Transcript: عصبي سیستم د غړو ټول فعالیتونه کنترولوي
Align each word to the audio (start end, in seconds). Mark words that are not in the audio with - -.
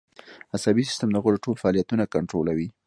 عصبي 0.55 0.83
سیستم 0.89 1.09
د 1.11 1.17
غړو 1.23 1.41
ټول 1.43 1.55
فعالیتونه 1.63 2.03
کنترولوي 2.13 2.67